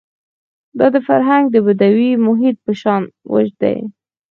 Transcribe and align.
دا 0.79 0.87
فرهنګ 1.07 1.43
د 1.51 1.55
بدوي 1.65 2.11
محیط 2.27 2.57
په 2.65 2.71
شان 2.81 3.01
وچ 3.31 3.49
دی. 3.61 3.77